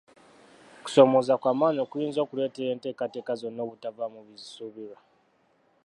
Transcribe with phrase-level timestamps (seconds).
[0.83, 4.97] Kusomooza kwa maanyi okuyinza okuleetera enteekateeka zonna obutavaamu bizisuubirwa.